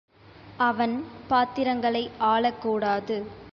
அவன் 0.57 0.95
பாத்திரங்களை 1.27 2.09
ஆளக்கூடாது. 2.19 3.17